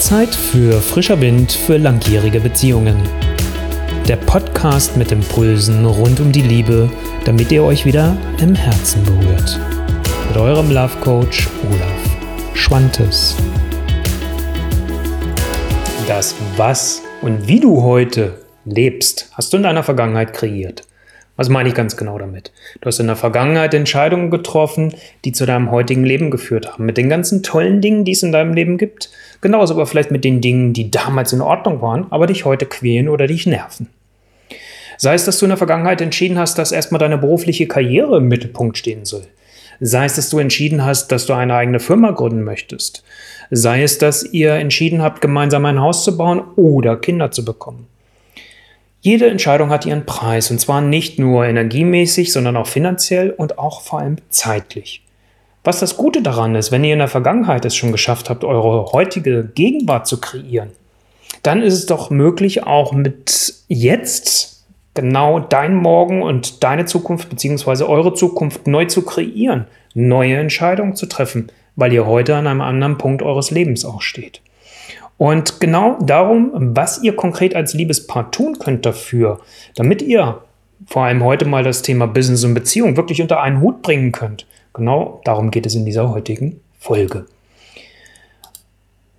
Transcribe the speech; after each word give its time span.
Zeit 0.00 0.34
für 0.34 0.80
frischer 0.80 1.20
Wind 1.20 1.52
für 1.52 1.76
langjährige 1.76 2.40
Beziehungen. 2.40 2.96
Der 4.08 4.16
Podcast 4.16 4.96
mit 4.96 5.12
Impulsen 5.12 5.84
rund 5.84 6.20
um 6.20 6.32
die 6.32 6.40
Liebe, 6.40 6.90
damit 7.26 7.52
ihr 7.52 7.62
euch 7.62 7.84
wieder 7.84 8.16
im 8.40 8.54
Herzen 8.54 9.04
berührt. 9.04 9.60
Mit 10.28 10.38
eurem 10.38 10.70
Love 10.70 10.96
Coach 11.02 11.48
Olaf 11.68 12.54
Schwantes. 12.54 13.36
Das 16.08 16.34
Was 16.56 17.02
und 17.20 17.46
wie 17.46 17.60
du 17.60 17.82
heute 17.82 18.38
lebst, 18.64 19.28
hast 19.34 19.52
du 19.52 19.58
in 19.58 19.62
deiner 19.62 19.82
Vergangenheit 19.82 20.32
kreiert. 20.32 20.82
Was 21.40 21.48
meine 21.48 21.70
ich 21.70 21.74
ganz 21.74 21.96
genau 21.96 22.18
damit? 22.18 22.52
Du 22.82 22.86
hast 22.86 23.00
in 23.00 23.06
der 23.06 23.16
Vergangenheit 23.16 23.72
Entscheidungen 23.72 24.30
getroffen, 24.30 24.92
die 25.24 25.32
zu 25.32 25.46
deinem 25.46 25.70
heutigen 25.70 26.04
Leben 26.04 26.30
geführt 26.30 26.70
haben. 26.70 26.84
Mit 26.84 26.98
den 26.98 27.08
ganzen 27.08 27.42
tollen 27.42 27.80
Dingen, 27.80 28.04
die 28.04 28.12
es 28.12 28.22
in 28.22 28.30
deinem 28.30 28.52
Leben 28.52 28.76
gibt. 28.76 29.08
Genauso 29.40 29.72
aber 29.72 29.86
vielleicht 29.86 30.10
mit 30.10 30.22
den 30.22 30.42
Dingen, 30.42 30.74
die 30.74 30.90
damals 30.90 31.32
in 31.32 31.40
Ordnung 31.40 31.80
waren, 31.80 32.06
aber 32.10 32.26
dich 32.26 32.44
heute 32.44 32.66
quälen 32.66 33.08
oder 33.08 33.26
dich 33.26 33.46
nerven. 33.46 33.88
Sei 34.98 35.14
es, 35.14 35.24
dass 35.24 35.38
du 35.38 35.46
in 35.46 35.48
der 35.48 35.56
Vergangenheit 35.56 36.02
entschieden 36.02 36.38
hast, 36.38 36.58
dass 36.58 36.72
erstmal 36.72 36.98
deine 36.98 37.16
berufliche 37.16 37.66
Karriere 37.66 38.18
im 38.18 38.28
Mittelpunkt 38.28 38.76
stehen 38.76 39.06
soll. 39.06 39.24
Sei 39.80 40.04
es, 40.04 40.16
dass 40.16 40.28
du 40.28 40.40
entschieden 40.40 40.84
hast, 40.84 41.10
dass 41.10 41.24
du 41.24 41.32
eine 41.32 41.54
eigene 41.54 41.80
Firma 41.80 42.10
gründen 42.10 42.42
möchtest. 42.42 43.02
Sei 43.50 43.82
es, 43.82 43.96
dass 43.96 44.30
ihr 44.30 44.56
entschieden 44.56 45.00
habt, 45.00 45.22
gemeinsam 45.22 45.64
ein 45.64 45.80
Haus 45.80 46.04
zu 46.04 46.18
bauen 46.18 46.42
oder 46.56 46.98
Kinder 46.98 47.30
zu 47.30 47.46
bekommen. 47.46 47.86
Jede 49.02 49.30
Entscheidung 49.30 49.70
hat 49.70 49.86
ihren 49.86 50.04
Preis 50.04 50.50
und 50.50 50.60
zwar 50.60 50.82
nicht 50.82 51.18
nur 51.18 51.46
energiemäßig, 51.46 52.32
sondern 52.32 52.56
auch 52.58 52.66
finanziell 52.66 53.30
und 53.30 53.58
auch 53.58 53.80
vor 53.80 54.00
allem 54.00 54.16
zeitlich. 54.28 55.02
Was 55.64 55.80
das 55.80 55.96
Gute 55.96 56.20
daran 56.20 56.54
ist, 56.54 56.70
wenn 56.70 56.84
ihr 56.84 56.92
in 56.92 56.98
der 56.98 57.08
Vergangenheit 57.08 57.64
es 57.64 57.74
schon 57.74 57.92
geschafft 57.92 58.28
habt, 58.28 58.44
eure 58.44 58.92
heutige 58.92 59.44
Gegenwart 59.54 60.06
zu 60.06 60.20
kreieren, 60.20 60.70
dann 61.42 61.62
ist 61.62 61.74
es 61.74 61.86
doch 61.86 62.10
möglich, 62.10 62.64
auch 62.64 62.92
mit 62.92 63.54
jetzt 63.68 64.66
genau 64.92 65.40
dein 65.40 65.74
Morgen 65.74 66.22
und 66.22 66.62
deine 66.62 66.84
Zukunft 66.84 67.30
bzw. 67.30 67.84
eure 67.84 68.12
Zukunft 68.12 68.66
neu 68.66 68.84
zu 68.84 69.02
kreieren, 69.02 69.66
neue 69.94 70.36
Entscheidungen 70.36 70.94
zu 70.94 71.06
treffen, 71.06 71.50
weil 71.76 71.92
ihr 71.92 72.06
heute 72.06 72.36
an 72.36 72.46
einem 72.46 72.60
anderen 72.60 72.98
Punkt 72.98 73.22
eures 73.22 73.50
Lebens 73.50 73.86
auch 73.86 74.02
steht. 74.02 74.42
Und 75.20 75.60
genau 75.60 75.98
darum, 76.00 76.50
was 76.74 77.02
ihr 77.02 77.14
konkret 77.14 77.54
als 77.54 77.74
Liebespaar 77.74 78.30
tun 78.30 78.58
könnt 78.58 78.86
dafür, 78.86 79.38
damit 79.76 80.00
ihr 80.00 80.40
vor 80.86 81.02
allem 81.04 81.22
heute 81.22 81.44
mal 81.44 81.62
das 81.62 81.82
Thema 81.82 82.06
Business 82.06 82.42
und 82.42 82.54
Beziehung 82.54 82.96
wirklich 82.96 83.20
unter 83.20 83.38
einen 83.42 83.60
Hut 83.60 83.82
bringen 83.82 84.12
könnt. 84.12 84.46
Genau 84.72 85.20
darum 85.24 85.50
geht 85.50 85.66
es 85.66 85.74
in 85.74 85.84
dieser 85.84 86.08
heutigen 86.08 86.62
Folge. 86.78 87.26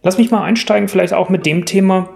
Lass 0.01 0.17
mich 0.17 0.31
mal 0.31 0.41
einsteigen, 0.41 0.87
vielleicht 0.87 1.13
auch 1.13 1.29
mit 1.29 1.45
dem 1.45 1.67
Thema, 1.67 2.09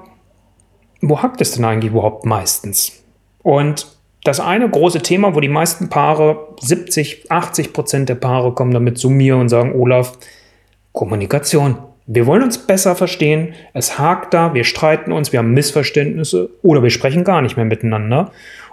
wo 1.02 1.22
hackt 1.22 1.40
es 1.42 1.52
denn 1.52 1.64
eigentlich 1.64 1.92
überhaupt 1.92 2.26
meistens? 2.26 3.04
Und 3.44 3.86
das 4.24 4.40
eine 4.40 4.68
große 4.68 5.04
Thema, 5.04 5.36
wo 5.36 5.40
die 5.42 5.48
meisten 5.48 5.90
Paare, 5.90 6.56
70, 6.60 7.32
80 7.32 7.72
Prozent 7.72 8.10
der 8.10 8.16
Paare 8.16 8.56
kommen 8.56 8.74
damit 8.74 8.98
zu 8.98 9.12
mir 9.12 9.38
und 9.38 9.50
sagen, 9.50 9.80
Olaf, 9.80 10.18
Kommunikation. 10.92 11.78
Wir 12.08 12.28
wollen 12.28 12.44
uns 12.44 12.60
besser 12.60 12.96
verstehen, 12.96 13.54
es 13.74 13.98
hakt 13.98 14.34
da, 14.34 14.54
wir 14.54 14.64
streiten 14.64 15.12
uns, 15.12 15.32
wir 15.32 15.40
haben 15.40 15.54
Missverständnisse 15.54 16.50
oder 16.62 16.84
wir 16.84 16.92
sprechen 16.92 17.24
gar 17.24 17.42
nicht 17.42 17.58
mehr 17.58 17.66
miteinander. 17.66 18.32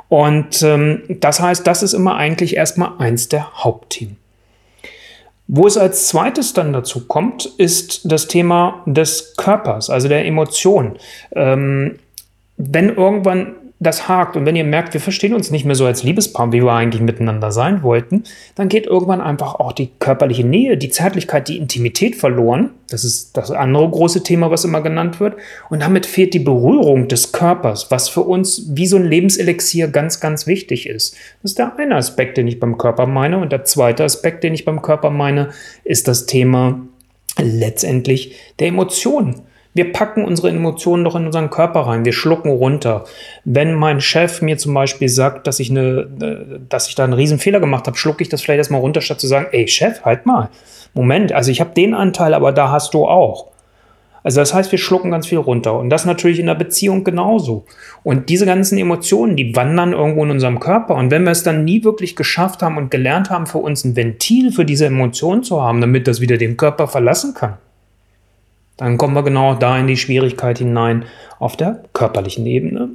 Und 0.09 0.63
ähm, 0.63 1.03
das 1.09 1.41
heißt, 1.41 1.67
das 1.67 1.83
ist 1.83 1.95
immer 1.95 2.17
eigentlich 2.17 2.57
erstmal 2.57 2.93
eins 2.99 3.29
der 3.31 3.65
Hauptthemen. 3.65 4.19
Wo 5.49 5.67
es 5.67 5.79
als 5.79 6.09
zweites 6.09 6.53
dann 6.53 6.73
dazu 6.73 7.07
kommt, 7.07 7.47
ist 7.57 8.11
das 8.11 8.29
Thema 8.29 8.83
des 8.87 9.35
Körpers, 9.37 9.91
also 9.91 10.09
der 10.09 10.25
Emotion. 10.27 10.97
Ähm, 11.35 11.99
wenn 12.59 12.95
irgendwann 12.95 13.55
das 13.83 14.09
hakt 14.09 14.37
und 14.37 14.47
wenn 14.47 14.57
ihr 14.57 14.65
merkt, 14.65 14.95
wir 14.95 15.01
verstehen 15.01 15.35
uns 15.35 15.51
nicht 15.51 15.65
mehr 15.65 15.75
so 15.75 15.87
als 15.87 16.03
Liebespaar, 16.03 16.53
wie 16.53 16.63
wir 16.63 16.73
eigentlich 16.73 17.03
miteinander 17.03 17.51
sein 17.51 17.83
wollten, 17.83 18.25
dann 18.55 18.69
geht 18.69 18.87
irgendwann 18.87 19.21
einfach 19.21 19.57
auch 19.57 19.73
die 19.73 19.91
körperliche 19.99 20.45
Nähe, 20.45 20.77
die 20.77 20.89
Zärtlichkeit, 20.89 21.49
die 21.49 21.59
Intimität 21.59 22.17
verloren. 22.17 22.71
Das 22.89 23.05
ist 23.05 23.37
das 23.37 23.51
andere 23.51 23.89
große 23.89 24.23
Thema, 24.23 24.51
was 24.51 24.65
immer 24.65 24.83
genannt 24.83 25.21
wird. 25.21 25.37
Und 25.71 25.83
damit 25.83 26.07
fehlt 26.07 26.35
die 26.35 26.39
Berührung 26.39 27.09
des 27.09 27.33
Körpers, 27.33 27.91
was 27.91 28.09
für 28.09 28.21
uns 28.21 28.67
wie 28.71 28.87
so 28.87 28.97
ein 28.97 29.05
Lebenselixier 29.05 29.89
ganz, 29.89 30.21
ganz 30.21 30.47
wichtig 30.47 30.89
ist. 30.89 31.17
Das 31.43 31.53
ist 31.53 31.59
der 31.59 31.77
eine 31.77 31.97
Aspekt, 31.97 32.37
den 32.37 32.49
ich 32.49 32.61
beim 32.61 32.79
Körper 32.79 33.07
meine. 33.07 33.39
Und 33.39 33.53
der 33.53 33.65
zweite 33.65 34.05
Aspekt, 34.05 34.45
den 34.45 34.55
ich 34.55 34.65
beim 34.65 34.83
Körper 34.83 35.11
meine, 35.11 35.51
ist 35.85 36.07
das 36.09 36.27
Thema 36.27 36.81
letztendlich 37.39 38.37
der 38.59 38.69
Emotionen. 38.69 39.43
Wir 39.75 39.93
packen 39.93 40.25
unsere 40.25 40.51
Emotionen 40.51 41.05
doch 41.05 41.17
in 41.17 41.27
unseren 41.27 41.49
Körper 41.49 41.81
rein. 41.81 42.05
Wir 42.05 42.13
schlucken 42.13 42.51
runter. 42.51 43.05
Wenn 43.45 43.75
mein 43.75 44.01
Chef 44.01 44.43
mir 44.43 44.59
zum 44.59 44.75
Beispiel 44.75 45.09
sagt, 45.09 45.47
dass 45.47 45.61
ich, 45.61 45.71
eine, 45.71 46.09
äh, 46.21 46.61
dass 46.69 46.89
ich 46.89 46.95
da 46.95 47.05
einen 47.05 47.15
riesen 47.15 47.39
Fehler 47.39 47.61
gemacht 47.61 47.87
habe, 47.87 47.97
schlucke 47.97 48.23
ich 48.23 48.29
das 48.29 48.43
vielleicht 48.43 48.59
erstmal 48.59 48.81
runter, 48.81 49.01
statt 49.01 49.21
zu 49.21 49.27
sagen, 49.27 49.47
ey 49.53 49.67
Chef, 49.69 50.05
halt 50.05 50.27
mal. 50.27 50.51
Moment, 50.95 51.33
also 51.33 51.51
ich 51.51 51.61
habe 51.61 51.75
den 51.75 51.95
Anteil, 51.95 52.35
aber 52.35 52.53
da 52.53 52.71
hast 52.71 52.93
du 52.93 53.07
auch. 53.07 53.53
Also 54.25 54.41
das 54.41 54.55
heißt, 54.55 54.71
wir 54.71 54.79
schlucken 54.79 55.11
ganz 55.11 55.27
viel 55.27 55.39
runter. 55.39 55.79
Und 55.79 55.91
das 55.91 56.05
natürlich 56.05 56.39
in 56.39 56.47
der 56.47 56.55
Beziehung 56.55 57.03
genauso. 57.03 57.65
Und 58.03 58.29
diese 58.29 58.47
ganzen 58.47 58.79
Emotionen, 58.79 59.37
die 59.37 59.57
wandern 59.57 59.93
irgendwo 59.93 60.25
in 60.25 60.31
unserem 60.31 60.61
Körper. 60.61 60.95
Und 60.95 61.11
wenn 61.11 61.25
wir 61.25 61.33
es 61.33 61.43
dann 61.43 61.65
nie 61.65 61.83
wirklich 61.83 62.15
geschafft 62.15 62.63
haben 62.63 62.77
und 62.77 62.91
gelernt 62.91 63.31
haben, 63.31 63.47
für 63.47 63.59
uns 63.59 63.85
ein 63.85 63.97
Ventil 63.97 64.53
für 64.53 64.65
diese 64.65 64.87
Emotionen 64.87 65.43
zu 65.43 65.61
haben, 65.61 65.81
damit 65.81 66.07
das 66.07 66.21
wieder 66.21 66.37
den 66.37 66.57
Körper 66.57 66.87
verlassen 66.87 67.35
kann, 67.35 67.55
dann 68.77 68.99
kommen 68.99 69.15
wir 69.15 69.23
genau 69.23 69.55
da 69.55 69.79
in 69.79 69.87
die 69.87 69.97
Schwierigkeit 69.97 70.59
hinein 70.59 71.05
auf 71.39 71.57
der 71.57 71.83
körperlichen 71.93 72.47
Ebene. 72.47 72.91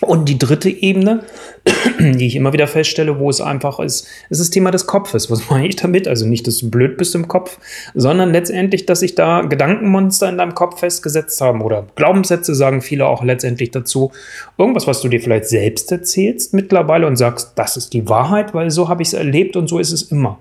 Und 0.00 0.30
die 0.30 0.38
dritte 0.38 0.70
Ebene, 0.70 1.24
die 2.00 2.26
ich 2.26 2.34
immer 2.34 2.54
wieder 2.54 2.66
feststelle, 2.66 3.18
wo 3.18 3.28
es 3.28 3.42
einfach 3.42 3.80
ist, 3.80 4.06
ist 4.30 4.40
das 4.40 4.48
Thema 4.48 4.70
des 4.70 4.86
Kopfes. 4.86 5.30
Was 5.30 5.50
meine 5.50 5.68
ich 5.68 5.76
damit? 5.76 6.08
Also 6.08 6.26
nicht, 6.26 6.46
dass 6.46 6.58
du 6.58 6.70
blöd 6.70 6.96
bist 6.96 7.14
im 7.14 7.28
Kopf, 7.28 7.58
sondern 7.94 8.32
letztendlich, 8.32 8.86
dass 8.86 9.00
sich 9.00 9.14
da 9.14 9.42
Gedankenmonster 9.42 10.28
in 10.28 10.38
deinem 10.38 10.54
Kopf 10.54 10.80
festgesetzt 10.80 11.40
haben 11.40 11.60
oder 11.60 11.86
Glaubenssätze 11.96 12.54
sagen 12.54 12.80
viele 12.80 13.06
auch 13.06 13.22
letztendlich 13.22 13.72
dazu. 13.72 14.10
Irgendwas, 14.56 14.86
was 14.86 15.02
du 15.02 15.08
dir 15.08 15.20
vielleicht 15.20 15.46
selbst 15.46 15.92
erzählst 15.92 16.54
mittlerweile 16.54 17.06
und 17.06 17.16
sagst, 17.16 17.52
das 17.56 17.76
ist 17.76 17.92
die 17.92 18.08
Wahrheit, 18.08 18.54
weil 18.54 18.70
so 18.70 18.88
habe 18.88 19.02
ich 19.02 19.08
es 19.08 19.14
erlebt 19.14 19.56
und 19.56 19.68
so 19.68 19.78
ist 19.78 19.92
es 19.92 20.02
immer. 20.02 20.38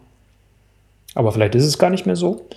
Aber 1.15 1.31
vielleicht 1.31 1.55
ist 1.55 1.65
es 1.65 1.77
gar 1.77 1.89
nicht 1.89 2.05
mehr 2.05 2.15
so. 2.15 2.47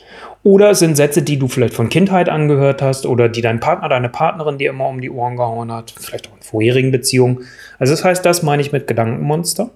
Oder 0.42 0.70
es 0.70 0.80
sind 0.80 0.96
Sätze, 0.96 1.22
die 1.22 1.38
du 1.38 1.48
vielleicht 1.48 1.74
von 1.74 1.88
Kindheit 1.88 2.28
angehört 2.28 2.82
hast 2.82 3.06
oder 3.06 3.28
die 3.28 3.40
dein 3.40 3.60
Partner, 3.60 3.88
deine 3.88 4.08
Partnerin 4.08 4.58
dir 4.58 4.70
immer 4.70 4.88
um 4.88 5.00
die 5.00 5.10
Ohren 5.10 5.36
gehauen 5.36 5.72
hat, 5.72 5.94
vielleicht 5.98 6.28
auch 6.28 6.36
in 6.36 6.42
vorherigen 6.42 6.90
Beziehungen. 6.90 7.46
Also 7.78 7.92
das 7.92 8.04
heißt, 8.04 8.24
das 8.24 8.42
meine 8.42 8.60
ich 8.60 8.72
mit 8.72 8.86
Gedankenmonster. 8.86 9.70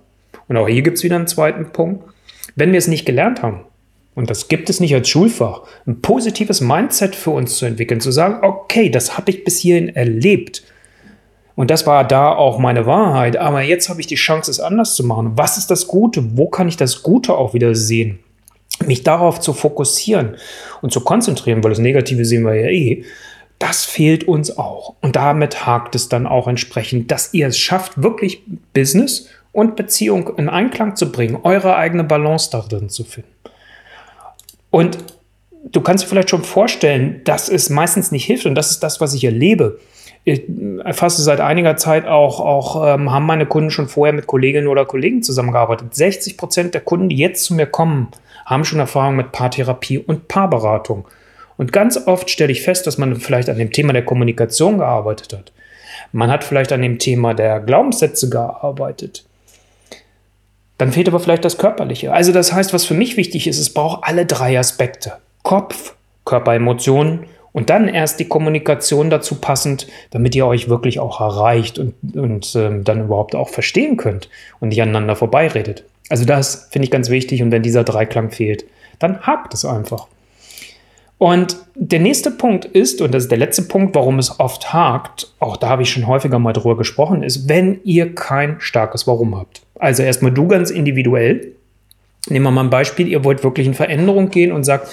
Und 0.48 0.56
auch 0.56 0.68
hier 0.68 0.82
gibt 0.82 0.98
es 0.98 1.04
wieder 1.04 1.16
einen 1.16 1.26
zweiten 1.26 1.72
Punkt. 1.72 2.04
Wenn 2.54 2.72
wir 2.72 2.78
es 2.78 2.88
nicht 2.88 3.06
gelernt 3.06 3.42
haben, 3.42 3.60
und 4.14 4.30
das 4.30 4.48
gibt 4.48 4.70
es 4.70 4.80
nicht 4.80 4.94
als 4.94 5.08
Schulfach, 5.08 5.62
ein 5.86 6.00
positives 6.00 6.62
Mindset 6.62 7.14
für 7.14 7.30
uns 7.30 7.58
zu 7.58 7.66
entwickeln, 7.66 8.00
zu 8.00 8.10
sagen, 8.10 8.38
okay, 8.42 8.88
das 8.88 9.18
habe 9.18 9.30
ich 9.30 9.44
bis 9.44 9.58
hierhin 9.58 9.94
erlebt. 9.94 10.64
Und 11.54 11.70
das 11.70 11.86
war 11.86 12.02
da 12.02 12.32
auch 12.32 12.58
meine 12.58 12.86
Wahrheit. 12.86 13.36
Aber 13.36 13.60
jetzt 13.60 13.88
habe 13.88 14.00
ich 14.00 14.06
die 14.06 14.14
Chance, 14.14 14.50
es 14.50 14.60
anders 14.60 14.94
zu 14.94 15.04
machen. 15.04 15.32
Was 15.36 15.58
ist 15.58 15.70
das 15.70 15.86
Gute? 15.86 16.36
Wo 16.36 16.48
kann 16.48 16.66
ich 16.68 16.76
das 16.76 17.02
Gute 17.02 17.34
auch 17.34 17.52
wieder 17.52 17.74
sehen? 17.74 18.18
Mich 18.86 19.02
darauf 19.02 19.40
zu 19.40 19.52
fokussieren 19.52 20.36
und 20.82 20.92
zu 20.92 21.00
konzentrieren, 21.00 21.62
weil 21.62 21.70
das 21.70 21.78
Negative 21.78 22.24
sehen 22.24 22.44
wir 22.44 22.54
ja 22.54 22.68
eh, 22.68 23.04
das 23.58 23.84
fehlt 23.84 24.24
uns 24.28 24.58
auch. 24.58 24.94
Und 25.00 25.16
damit 25.16 25.66
hakt 25.66 25.94
es 25.94 26.08
dann 26.08 26.26
auch 26.26 26.46
entsprechend, 26.46 27.10
dass 27.10 27.32
ihr 27.32 27.48
es 27.48 27.58
schafft, 27.58 28.02
wirklich 28.02 28.42
Business 28.74 29.28
und 29.52 29.76
Beziehung 29.76 30.36
in 30.36 30.48
Einklang 30.48 30.96
zu 30.96 31.10
bringen, 31.10 31.38
eure 31.42 31.76
eigene 31.76 32.04
Balance 32.04 32.50
darin 32.50 32.90
zu 32.90 33.04
finden. 33.04 33.30
Und 34.70 34.98
du 35.72 35.80
kannst 35.80 36.04
dir 36.04 36.08
vielleicht 36.08 36.30
schon 36.30 36.44
vorstellen, 36.44 37.22
dass 37.24 37.48
es 37.48 37.70
meistens 37.70 38.12
nicht 38.12 38.26
hilft 38.26 38.44
und 38.44 38.54
das 38.54 38.70
ist 38.70 38.82
das, 38.82 39.00
was 39.00 39.14
ich 39.14 39.24
erlebe. 39.24 39.80
Ich 40.24 40.42
erfasse 40.84 41.22
seit 41.22 41.40
einiger 41.40 41.76
Zeit 41.76 42.06
auch, 42.06 42.40
auch 42.40 42.86
ähm, 42.86 43.12
haben 43.12 43.26
meine 43.26 43.46
Kunden 43.46 43.70
schon 43.70 43.88
vorher 43.88 44.12
mit 44.12 44.26
Kolleginnen 44.26 44.66
oder 44.66 44.84
Kollegen 44.84 45.22
zusammengearbeitet. 45.22 45.94
60 45.94 46.36
Prozent 46.36 46.74
der 46.74 46.80
Kunden, 46.80 47.08
die 47.08 47.16
jetzt 47.16 47.44
zu 47.44 47.54
mir 47.54 47.66
kommen, 47.66 48.08
haben 48.46 48.64
schon 48.64 48.78
Erfahrung 48.78 49.16
mit 49.16 49.32
Paartherapie 49.32 49.98
und 49.98 50.28
Paarberatung. 50.28 51.06
Und 51.58 51.72
ganz 51.72 52.06
oft 52.06 52.30
stelle 52.30 52.52
ich 52.52 52.62
fest, 52.62 52.86
dass 52.86 52.96
man 52.96 53.16
vielleicht 53.16 53.50
an 53.50 53.58
dem 53.58 53.72
Thema 53.72 53.92
der 53.92 54.04
Kommunikation 54.04 54.78
gearbeitet 54.78 55.32
hat. 55.32 55.52
Man 56.12 56.30
hat 56.30 56.44
vielleicht 56.44 56.72
an 56.72 56.82
dem 56.82 56.98
Thema 56.98 57.34
der 57.34 57.60
Glaubenssätze 57.60 58.30
gearbeitet. 58.30 59.24
Dann 60.78 60.92
fehlt 60.92 61.08
aber 61.08 61.20
vielleicht 61.20 61.44
das 61.44 61.58
Körperliche. 61.58 62.12
Also 62.12 62.32
das 62.32 62.52
heißt, 62.52 62.72
was 62.72 62.84
für 62.84 62.94
mich 62.94 63.16
wichtig 63.16 63.46
ist, 63.46 63.58
es 63.58 63.72
braucht 63.72 64.04
alle 64.04 64.26
drei 64.26 64.58
Aspekte. 64.58 65.14
Kopf, 65.42 65.94
Körper, 66.24 66.54
Emotionen 66.54 67.24
und 67.52 67.70
dann 67.70 67.88
erst 67.88 68.20
die 68.20 68.28
Kommunikation 68.28 69.08
dazu 69.08 69.36
passend, 69.36 69.86
damit 70.10 70.34
ihr 70.34 70.46
euch 70.46 70.68
wirklich 70.68 71.00
auch 71.00 71.20
erreicht 71.20 71.78
und, 71.78 71.94
und 72.14 72.54
äh, 72.54 72.82
dann 72.82 73.04
überhaupt 73.06 73.34
auch 73.34 73.48
verstehen 73.48 73.96
könnt 73.96 74.28
und 74.60 74.68
nicht 74.68 74.82
aneinander 74.82 75.16
vorbeiredet. 75.16 75.84
Also 76.08 76.24
das 76.24 76.68
finde 76.70 76.84
ich 76.84 76.90
ganz 76.90 77.10
wichtig 77.10 77.42
und 77.42 77.50
wenn 77.50 77.62
dieser 77.62 77.84
Dreiklang 77.84 78.30
fehlt, 78.30 78.64
dann 78.98 79.20
hakt 79.20 79.54
es 79.54 79.64
einfach. 79.64 80.06
Und 81.18 81.56
der 81.74 82.00
nächste 82.00 82.30
Punkt 82.30 82.66
ist, 82.66 83.00
und 83.00 83.12
das 83.12 83.24
ist 83.24 83.30
der 83.30 83.38
letzte 83.38 83.62
Punkt, 83.62 83.94
warum 83.94 84.18
es 84.18 84.38
oft 84.38 84.72
hakt, 84.72 85.32
auch 85.38 85.56
da 85.56 85.68
habe 85.68 85.82
ich 85.82 85.90
schon 85.90 86.06
häufiger 86.06 86.38
mal 86.38 86.52
drüber 86.52 86.76
gesprochen, 86.76 87.22
ist, 87.22 87.48
wenn 87.48 87.80
ihr 87.84 88.14
kein 88.14 88.56
starkes 88.60 89.06
Warum 89.06 89.36
habt. 89.36 89.62
Also 89.78 90.02
erstmal 90.02 90.32
du 90.32 90.46
ganz 90.46 90.70
individuell. 90.70 91.52
Nehmen 92.28 92.44
wir 92.44 92.50
mal 92.50 92.64
ein 92.64 92.70
Beispiel, 92.70 93.08
ihr 93.08 93.24
wollt 93.24 93.44
wirklich 93.44 93.66
in 93.66 93.74
Veränderung 93.74 94.30
gehen 94.30 94.52
und 94.52 94.64
sagt, 94.64 94.88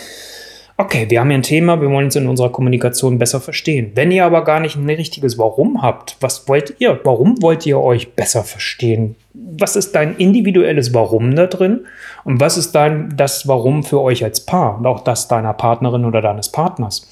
okay, 0.78 1.10
wir 1.10 1.20
haben 1.20 1.30
hier 1.30 1.38
ein 1.38 1.44
Thema, 1.44 1.82
wir 1.82 1.90
wollen 1.90 2.06
uns 2.06 2.16
in 2.16 2.28
unserer 2.28 2.52
Kommunikation 2.52 3.20
besser 3.20 3.40
verstehen. 3.40 3.92
Wenn 3.96 4.12
ihr 4.12 4.26
aber 4.26 4.44
gar 4.44 4.60
nicht 4.60 4.76
ein 4.76 4.90
richtiges 4.90 5.38
Warum 5.38 5.82
habt, 5.82 6.18
was 6.20 6.48
wollt 6.48 6.76
ihr? 6.80 7.00
Warum 7.04 7.42
wollt 7.42 7.66
ihr 7.66 7.80
euch 7.80 8.14
besser 8.14 8.44
verstehen? 8.44 9.16
Was 9.34 9.76
ist 9.76 9.94
dein 9.94 10.18
individuelles 10.18 10.94
Warum 10.94 11.36
da 11.36 11.48
drin? 11.48 11.86
Und 12.24 12.40
was 12.40 12.58
ist 12.58 12.74
dann 12.74 13.16
das 13.16 13.48
Warum 13.48 13.84
für 13.84 14.02
euch 14.02 14.24
als 14.24 14.46
Paar 14.46 14.78
und 14.78 14.86
auch 14.86 15.02
das 15.02 15.28
deiner 15.28 15.54
Partnerin 15.54 16.06
oder 16.06 16.22
deines 16.22 16.50
Partners? 16.50 17.08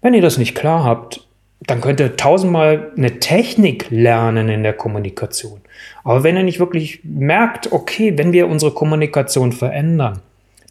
Wenn 0.00 0.14
ihr 0.14 0.22
das 0.22 0.38
nicht 0.38 0.54
klar 0.54 0.84
habt, 0.84 1.26
dann 1.66 1.80
könnt 1.80 2.00
ihr 2.00 2.16
tausendmal 2.16 2.92
eine 2.96 3.20
Technik 3.20 3.86
lernen 3.90 4.48
in 4.48 4.62
der 4.62 4.74
Kommunikation. 4.74 5.60
Aber 6.02 6.22
wenn 6.22 6.36
ihr 6.36 6.42
nicht 6.42 6.60
wirklich 6.60 7.00
merkt, 7.04 7.72
okay, 7.72 8.16
wenn 8.18 8.32
wir 8.32 8.48
unsere 8.48 8.72
Kommunikation 8.72 9.52
verändern, 9.52 10.20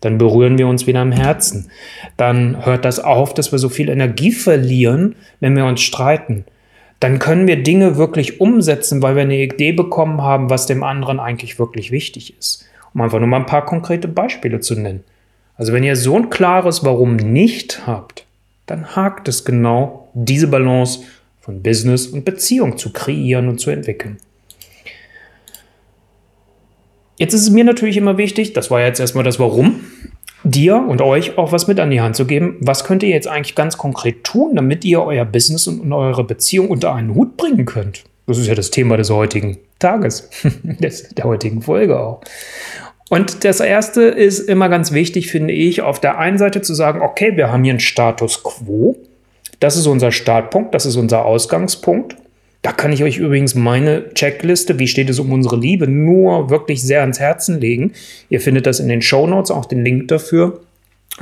dann 0.03 0.17
berühren 0.17 0.57
wir 0.57 0.67
uns 0.67 0.85
wieder 0.85 1.01
im 1.01 1.13
Herzen. 1.13 1.71
Dann 2.17 2.65
hört 2.65 2.83
das 2.83 2.99
auf, 2.99 3.33
dass 3.33 3.53
wir 3.53 3.59
so 3.59 3.69
viel 3.69 3.87
Energie 3.87 4.33
verlieren, 4.33 5.15
wenn 5.39 5.55
wir 5.55 5.65
uns 5.65 5.79
streiten. 5.79 6.43
Dann 6.99 7.19
können 7.19 7.47
wir 7.47 7.63
Dinge 7.63 7.95
wirklich 7.95 8.41
umsetzen, 8.41 9.01
weil 9.01 9.15
wir 9.15 9.21
eine 9.21 9.37
Idee 9.37 9.71
bekommen 9.71 10.21
haben, 10.21 10.49
was 10.49 10.65
dem 10.65 10.83
anderen 10.83 11.21
eigentlich 11.21 11.57
wirklich 11.57 11.91
wichtig 11.91 12.37
ist. 12.37 12.65
Um 12.93 12.99
einfach 12.99 13.19
nur 13.19 13.29
mal 13.29 13.39
ein 13.39 13.45
paar 13.45 13.65
konkrete 13.65 14.09
Beispiele 14.09 14.59
zu 14.59 14.75
nennen. 14.75 15.05
Also 15.55 15.71
wenn 15.71 15.83
ihr 15.83 15.95
so 15.95 16.17
ein 16.17 16.29
klares 16.29 16.83
Warum 16.83 17.15
nicht 17.15 17.87
habt, 17.87 18.25
dann 18.65 18.97
hakt 18.97 19.29
es 19.29 19.45
genau, 19.45 20.09
diese 20.13 20.47
Balance 20.47 20.99
von 21.39 21.63
Business 21.63 22.07
und 22.07 22.25
Beziehung 22.25 22.77
zu 22.77 22.91
kreieren 22.91 23.47
und 23.47 23.59
zu 23.59 23.69
entwickeln. 23.69 24.17
Jetzt 27.17 27.33
ist 27.33 27.41
es 27.41 27.49
mir 27.49 27.63
natürlich 27.63 27.97
immer 27.97 28.17
wichtig, 28.17 28.53
das 28.53 28.71
war 28.71 28.81
jetzt 28.81 28.99
erstmal 28.99 29.23
das 29.23 29.39
Warum, 29.39 29.81
dir 30.43 30.77
und 30.77 31.01
euch 31.01 31.37
auch 31.37 31.51
was 31.51 31.67
mit 31.67 31.79
an 31.79 31.91
die 31.91 32.01
Hand 32.01 32.15
zu 32.15 32.25
geben. 32.25 32.57
Was 32.59 32.83
könnt 32.83 33.03
ihr 33.03 33.09
jetzt 33.09 33.27
eigentlich 33.27 33.55
ganz 33.55 33.77
konkret 33.77 34.23
tun, 34.23 34.55
damit 34.55 34.83
ihr 34.83 35.01
euer 35.01 35.25
Business 35.25 35.67
und 35.67 35.91
eure 35.93 36.23
Beziehung 36.23 36.69
unter 36.69 36.93
einen 36.93 37.15
Hut 37.15 37.37
bringen 37.37 37.65
könnt? 37.65 38.03
Das 38.27 38.37
ist 38.37 38.47
ja 38.47 38.55
das 38.55 38.71
Thema 38.71 38.97
des 38.97 39.09
heutigen 39.09 39.57
Tages, 39.79 40.29
der 40.63 41.25
heutigen 41.25 41.61
Folge 41.61 41.99
auch. 41.99 42.21
Und 43.09 43.43
das 43.43 43.59
erste 43.59 44.03
ist 44.03 44.39
immer 44.39 44.69
ganz 44.69 44.91
wichtig, 44.91 45.29
finde 45.29 45.53
ich, 45.53 45.81
auf 45.81 45.99
der 45.99 46.17
einen 46.17 46.37
Seite 46.37 46.61
zu 46.61 46.73
sagen, 46.73 47.01
okay, 47.01 47.35
wir 47.35 47.51
haben 47.51 47.63
hier 47.63 47.73
einen 47.73 47.79
Status 47.79 48.43
quo. 48.43 48.97
Das 49.59 49.75
ist 49.75 49.87
unser 49.87 50.11
Startpunkt, 50.11 50.73
das 50.73 50.85
ist 50.85 50.95
unser 50.95 51.25
Ausgangspunkt. 51.25 52.15
Da 52.63 52.71
kann 52.71 52.93
ich 52.93 53.03
euch 53.03 53.17
übrigens 53.17 53.55
meine 53.55 54.13
Checkliste, 54.13 54.79
wie 54.79 54.87
steht 54.87 55.09
es 55.09 55.19
um 55.19 55.33
unsere 55.33 55.57
Liebe, 55.57 55.85
nur 55.85 56.49
wirklich 56.49 56.81
sehr 56.81 57.01
ans 57.01 57.19
Herzen 57.19 57.59
legen. 57.59 57.91
Ihr 58.29 58.39
findet 58.39 58.65
das 58.65 58.79
in 58.79 58.87
den 58.87 59.01
Show 59.01 59.27
Notes, 59.27 59.51
auch 59.51 59.65
den 59.65 59.83
Link 59.83 60.07
dafür. 60.07 60.61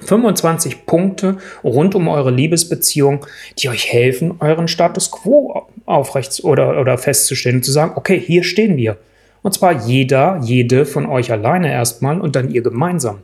25 0.05 0.85
Punkte 0.85 1.37
rund 1.63 1.95
um 1.95 2.07
eure 2.07 2.29
Liebesbeziehung, 2.29 3.25
die 3.57 3.69
euch 3.69 3.91
helfen, 3.91 4.35
euren 4.39 4.67
Status 4.67 5.09
quo 5.09 5.67
aufrecht 5.87 6.43
oder, 6.43 6.79
oder 6.79 6.99
festzustellen 6.99 7.57
und 7.57 7.65
zu 7.65 7.71
sagen, 7.71 7.93
okay, 7.95 8.19
hier 8.19 8.43
stehen 8.43 8.77
wir. 8.77 8.97
Und 9.41 9.55
zwar 9.55 9.87
jeder, 9.87 10.39
jede 10.43 10.85
von 10.85 11.07
euch 11.07 11.31
alleine 11.31 11.71
erstmal 11.71 12.21
und 12.21 12.35
dann 12.35 12.51
ihr 12.51 12.61
gemeinsam. 12.61 13.17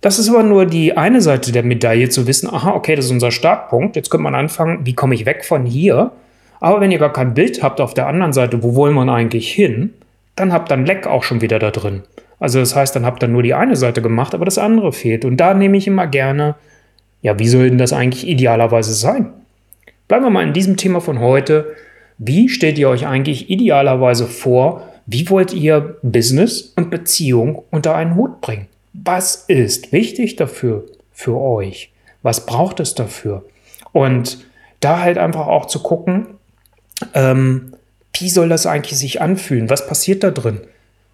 Das 0.00 0.18
ist 0.18 0.30
aber 0.30 0.42
nur 0.42 0.64
die 0.64 0.96
eine 0.96 1.20
Seite 1.20 1.52
der 1.52 1.62
Medaille, 1.64 2.08
zu 2.08 2.26
wissen, 2.26 2.48
aha, 2.48 2.72
okay, 2.72 2.96
das 2.96 3.04
ist 3.04 3.10
unser 3.10 3.30
Startpunkt. 3.30 3.94
Jetzt 3.94 4.10
könnte 4.10 4.24
man 4.24 4.34
anfangen, 4.34 4.86
wie 4.86 4.94
komme 4.94 5.14
ich 5.14 5.26
weg 5.26 5.44
von 5.44 5.66
hier? 5.66 6.12
Aber 6.62 6.80
wenn 6.80 6.92
ihr 6.92 7.00
gar 7.00 7.12
kein 7.12 7.34
Bild 7.34 7.60
habt 7.60 7.80
auf 7.80 7.92
der 7.92 8.06
anderen 8.06 8.32
Seite, 8.32 8.62
wo 8.62 8.76
wollen 8.76 8.94
wir 8.94 9.12
eigentlich 9.12 9.52
hin, 9.52 9.94
dann 10.36 10.52
habt 10.52 10.70
dann 10.70 10.86
Leck 10.86 11.08
auch 11.08 11.24
schon 11.24 11.40
wieder 11.40 11.58
da 11.58 11.72
drin. 11.72 12.02
Also 12.38 12.60
das 12.60 12.76
heißt, 12.76 12.94
dann 12.94 13.04
habt 13.04 13.20
ihr 13.24 13.28
nur 13.28 13.42
die 13.42 13.54
eine 13.54 13.74
Seite 13.74 14.00
gemacht, 14.00 14.32
aber 14.32 14.44
das 14.44 14.58
andere 14.58 14.92
fehlt. 14.92 15.24
Und 15.24 15.38
da 15.38 15.54
nehme 15.54 15.76
ich 15.76 15.88
immer 15.88 16.06
gerne, 16.06 16.54
ja, 17.20 17.36
wie 17.40 17.48
soll 17.48 17.68
denn 17.68 17.78
das 17.78 17.92
eigentlich 17.92 18.28
idealerweise 18.28 18.94
sein? 18.94 19.32
Bleiben 20.06 20.24
wir 20.24 20.30
mal 20.30 20.46
in 20.46 20.52
diesem 20.52 20.76
Thema 20.76 21.00
von 21.00 21.18
heute. 21.18 21.74
Wie 22.18 22.48
stellt 22.48 22.78
ihr 22.78 22.88
euch 22.88 23.08
eigentlich 23.08 23.50
idealerweise 23.50 24.28
vor, 24.28 24.88
wie 25.04 25.28
wollt 25.30 25.52
ihr 25.52 25.96
Business 26.02 26.74
und 26.76 26.90
Beziehung 26.90 27.64
unter 27.72 27.96
einen 27.96 28.14
Hut 28.14 28.40
bringen? 28.40 28.68
Was 28.92 29.46
ist 29.48 29.90
wichtig 29.90 30.36
dafür, 30.36 30.84
für 31.10 31.40
euch? 31.40 31.90
Was 32.22 32.46
braucht 32.46 32.78
es 32.78 32.94
dafür? 32.94 33.44
Und 33.90 34.38
da 34.78 35.00
halt 35.00 35.18
einfach 35.18 35.48
auch 35.48 35.66
zu 35.66 35.82
gucken, 35.82 36.26
ähm, 37.14 37.74
wie 38.18 38.28
soll 38.28 38.48
das 38.48 38.66
eigentlich 38.66 38.98
sich 38.98 39.20
anfühlen? 39.20 39.70
Was 39.70 39.86
passiert 39.86 40.22
da 40.22 40.30
drin? 40.30 40.60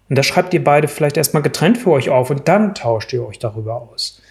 Und 0.09 0.17
da 0.17 0.23
schreibt 0.23 0.53
ihr 0.53 0.63
beide 0.63 0.87
vielleicht 0.87 1.17
erstmal 1.17 1.43
getrennt 1.43 1.77
für 1.77 1.91
euch 1.91 2.09
auf 2.09 2.29
und 2.29 2.47
dann 2.47 2.73
tauscht 2.75 3.13
ihr 3.13 3.25
euch 3.25 3.39
darüber 3.39 3.81
aus. 3.81 4.21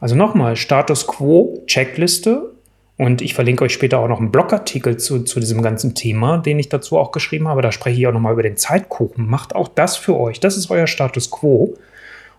Also 0.00 0.14
nochmal, 0.14 0.56
Status 0.56 1.06
Quo, 1.06 1.62
Checkliste. 1.66 2.50
Und 2.96 3.22
ich 3.22 3.34
verlinke 3.34 3.64
euch 3.64 3.72
später 3.72 3.98
auch 3.98 4.06
noch 4.06 4.20
einen 4.20 4.30
Blogartikel 4.30 4.98
zu, 4.98 5.24
zu 5.24 5.40
diesem 5.40 5.62
ganzen 5.62 5.96
Thema, 5.96 6.38
den 6.38 6.60
ich 6.60 6.68
dazu 6.68 6.96
auch 6.96 7.10
geschrieben 7.10 7.48
habe. 7.48 7.60
Da 7.60 7.72
spreche 7.72 7.98
ich 7.98 8.06
auch 8.06 8.12
nochmal 8.12 8.34
über 8.34 8.44
den 8.44 8.56
Zeitkuchen. 8.56 9.26
Macht 9.26 9.54
auch 9.54 9.66
das 9.66 9.96
für 9.96 10.16
euch. 10.16 10.38
Das 10.38 10.56
ist 10.56 10.70
euer 10.70 10.86
Status 10.86 11.30
Quo. 11.30 11.74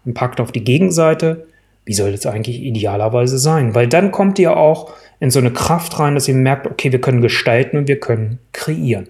Und 0.05 0.13
packt 0.13 0.39
auf 0.39 0.51
die 0.51 0.63
Gegenseite, 0.63 1.47
wie 1.85 1.93
soll 1.93 2.11
das 2.11 2.25
eigentlich 2.25 2.61
idealerweise 2.61 3.37
sein? 3.37 3.75
Weil 3.75 3.87
dann 3.87 4.11
kommt 4.11 4.39
ihr 4.39 4.57
auch 4.57 4.91
in 5.19 5.31
so 5.31 5.39
eine 5.39 5.53
Kraft 5.53 5.99
rein, 5.99 6.15
dass 6.15 6.27
ihr 6.27 6.33
merkt, 6.33 6.65
okay, 6.67 6.91
wir 6.91 6.99
können 6.99 7.21
gestalten 7.21 7.77
und 7.77 7.87
wir 7.87 7.99
können 7.99 8.39
kreieren. 8.51 9.07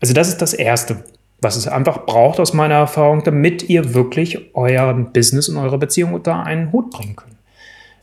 Also 0.00 0.12
das 0.12 0.28
ist 0.28 0.42
das 0.42 0.52
Erste, 0.52 1.02
was 1.40 1.56
es 1.56 1.66
einfach 1.66 2.04
braucht 2.04 2.38
aus 2.40 2.52
meiner 2.52 2.74
Erfahrung, 2.74 3.24
damit 3.24 3.68
ihr 3.70 3.94
wirklich 3.94 4.54
euer 4.54 4.92
Business 4.92 5.48
und 5.48 5.56
eure 5.56 5.78
Beziehung 5.78 6.12
unter 6.12 6.44
einen 6.44 6.72
Hut 6.72 6.90
bringen 6.90 7.16
könnt. 7.16 7.36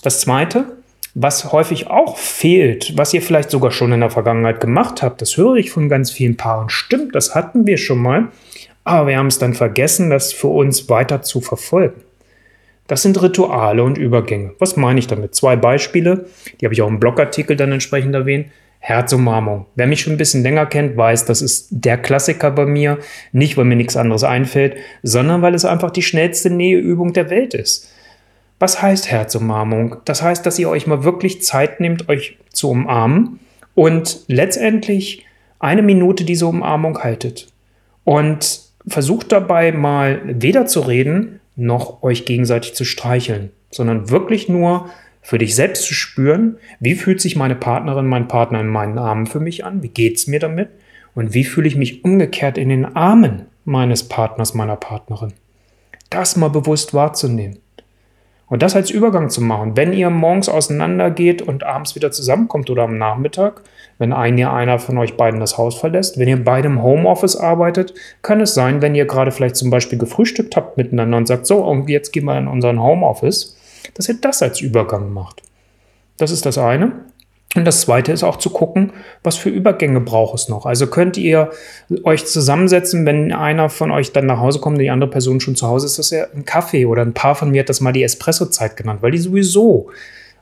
Das 0.02 0.22
Zweite, 0.22 0.66
was 1.14 1.52
häufig 1.52 1.88
auch 1.88 2.18
fehlt, 2.18 2.98
was 2.98 3.14
ihr 3.14 3.22
vielleicht 3.22 3.52
sogar 3.52 3.72
schon 3.72 3.92
in 3.92 4.00
der 4.00 4.10
Vergangenheit 4.10 4.60
gemacht 4.60 5.04
habt, 5.04 5.22
das 5.22 5.38
höre 5.38 5.56
ich 5.56 5.70
von 5.70 5.90
ganz 5.90 6.10
vielen 6.10 6.38
Paaren. 6.38 6.70
Stimmt, 6.70 7.14
das 7.14 7.36
hatten 7.36 7.68
wir 7.68 7.78
schon 7.78 8.00
mal, 8.00 8.30
aber 8.84 9.10
wir 9.10 9.18
haben 9.18 9.28
es 9.28 9.38
dann 9.38 9.54
vergessen, 9.54 10.10
das 10.10 10.34
für 10.34 10.48
uns 10.48 10.90
weiter 10.90 11.22
zu 11.22 11.40
verfolgen. 11.40 12.02
Das 12.92 13.04
sind 13.04 13.22
Rituale 13.22 13.86
und 13.86 13.98
Übergänge. 13.98 14.52
Was 14.60 14.76
meine 14.76 15.00
ich 15.00 15.08
damit? 15.08 15.34
Zwei 15.34 15.56
Beispiele, 15.56 16.26
die 16.60 16.66
habe 16.66 16.74
ich 16.74 16.82
auch 16.82 16.90
im 16.90 17.00
Blogartikel 17.00 17.56
dann 17.56 17.72
entsprechend 17.72 18.14
erwähnt. 18.14 18.48
Herzumarmung. 18.80 19.66
Wer 19.76 19.88
mich 19.88 20.02
schon 20.02 20.12
ein 20.12 20.18
bisschen 20.18 20.44
länger 20.44 20.66
kennt, 20.66 20.98
weiß, 20.98 21.24
das 21.24 21.42
ist 21.42 21.70
der 21.72 21.98
Klassiker 21.98 22.52
bei 22.52 22.66
mir. 22.66 22.98
Nicht, 23.32 23.56
weil 23.56 23.64
mir 23.64 23.78
nichts 23.78 23.96
anderes 23.96 24.26
einfällt, 24.26 24.76
sondern 25.04 25.42
weil 25.42 25.56
es 25.56 25.64
einfach 25.64 25.92
die 25.92 26.02
schnellste 26.02 26.50
Näheübung 26.50 27.14
der 27.14 27.30
Welt 27.30 27.54
ist. 27.54 27.90
Was 28.60 28.82
heißt 28.82 29.10
Herzumarmung? 29.10 29.96
Das 30.04 30.22
heißt, 30.22 30.46
dass 30.46 30.60
ihr 30.60 30.68
euch 30.68 30.86
mal 30.86 31.06
wirklich 31.06 31.42
Zeit 31.44 31.80
nehmt, 31.80 32.10
euch 32.10 32.40
zu 32.52 32.72
umarmen 32.72 33.40
und 33.74 34.26
letztendlich 34.28 35.26
eine 35.60 35.82
Minute 35.82 36.26
diese 36.26 36.46
Umarmung 36.46 37.00
haltet. 37.02 37.48
Und 38.04 38.64
versucht 38.86 39.32
dabei 39.32 39.72
mal 39.72 40.20
weder 40.26 40.66
zu 40.66 40.82
reden, 40.82 41.41
noch 41.56 42.04
euch 42.04 42.26
gegenseitig 42.26 42.74
zu 42.74 42.86
streicheln, 42.86 43.52
sondern 43.70 44.10
wirklich 44.10 44.50
nur 44.50 44.90
für 45.22 45.38
dich 45.38 45.56
selbst 45.56 45.84
zu 45.84 45.94
spüren, 45.94 46.58
wie 46.80 46.96
fühlt 46.96 47.22
sich 47.22 47.36
meine 47.36 47.56
Partnerin, 47.56 48.08
mein 48.08 48.28
Partner 48.28 48.60
in 48.62 48.68
meinen 48.68 48.98
Armen 48.98 49.28
für 49.28 49.40
mich 49.40 49.64
an, 49.66 49.84
wie 49.84 49.90
geht 49.90 50.18
es 50.18 50.28
mir 50.28 50.40
damit 50.40 50.70
und 51.14 51.34
wie 51.34 51.44
fühle 51.44 51.68
ich 51.68 51.76
mich 51.76 52.04
umgekehrt 52.04 52.58
in 52.58 52.70
den 52.70 52.86
Armen 52.86 53.46
meines 53.66 54.08
Partners, 54.08 54.54
meiner 54.54 54.78
Partnerin. 54.78 55.34
Das 56.10 56.36
mal 56.36 56.50
bewusst 56.50 56.94
wahrzunehmen. 56.94 57.60
Und 58.52 58.62
das 58.62 58.76
als 58.76 58.90
Übergang 58.90 59.30
zu 59.30 59.40
machen, 59.40 59.78
wenn 59.78 59.94
ihr 59.94 60.10
morgens 60.10 60.50
auseinandergeht 60.50 61.42
und 61.42 61.64
abends 61.64 61.96
wieder 61.96 62.12
zusammenkommt 62.12 62.70
oder 62.70 62.84
am 62.84 62.98
Nachmittag, 62.98 63.62
wenn 63.98 64.12
ein 64.12 64.38
Jahr 64.38 64.54
einer 64.54 64.78
von 64.78 64.98
euch 64.98 65.16
beiden 65.16 65.40
das 65.40 65.58
Haus 65.58 65.80
verlässt, 65.80 66.20
wenn 66.20 66.28
ihr 66.28 66.44
beide 66.44 66.68
im 66.68 66.84
Homeoffice 66.84 67.38
arbeitet, 67.38 67.94
kann 68.24 68.42
es 68.42 68.54
sein, 68.54 68.82
wenn 68.82 68.94
ihr 68.94 69.06
gerade 69.06 69.32
vielleicht 69.32 69.56
zum 69.56 69.70
Beispiel 69.70 69.98
gefrühstückt 69.98 70.58
habt 70.58 70.76
miteinander 70.76 71.16
und 71.16 71.30
sagt, 71.30 71.48
so, 71.48 71.64
und 71.64 71.90
jetzt 71.90 72.12
gehen 72.12 72.26
wir 72.26 72.38
in 72.38 72.50
unseren 72.50 72.84
Homeoffice, 72.84 73.56
dass 73.94 74.10
ihr 74.10 74.16
das 74.20 74.44
als 74.44 74.60
Übergang 74.60 75.14
macht. 75.14 75.44
Das 76.18 76.30
ist 76.30 76.46
das 76.46 76.58
eine. 76.58 76.92
Und 77.56 77.66
das 77.66 77.82
zweite 77.82 78.14
ist 78.14 78.24
auch 78.24 78.38
zu 78.38 78.50
gucken, 78.50 78.94
was 79.24 79.36
für 79.36 79.50
Übergänge 79.50 80.00
braucht 80.00 80.36
es 80.36 80.48
noch. 80.48 80.66
Also 80.66 80.88
könnt 80.88 81.18
ihr 81.18 81.50
euch 82.04 82.26
zusammensetzen, 82.26 83.06
wenn 83.06 83.34
einer 83.34 83.68
von 83.70 83.92
euch 83.92 84.14
dann 84.14 84.26
nach 84.26 84.40
Hause 84.40 84.60
kommt 84.60 84.78
und 84.78 84.84
die 84.84 84.90
andere 84.90 85.10
Person 85.10 85.42
schon 85.42 85.58
zu 85.58 85.68
Hause 85.68 85.88
ist, 85.88 86.00
dass 86.00 86.14
er 86.14 86.30
ein 86.34 86.46
Kaffee 86.46 86.86
oder 86.86 87.02
ein 87.02 87.14
paar 87.14 87.36
von 87.36 87.52
mir 87.52 87.62
hat 87.62 87.70
das 87.70 87.82
mal 87.82 87.92
die 87.92 88.04
Espresso-Zeit 88.04 88.78
genannt, 88.78 89.02
weil 89.02 89.12
die 89.12 89.18
sowieso, 89.18 89.90